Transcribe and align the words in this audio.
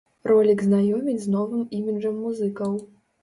Ролік 0.29 0.63
знаёміць 0.67 1.19
з 1.27 1.35
новым 1.35 1.61
іміджам 1.79 2.17
музыкаў. 2.25 2.73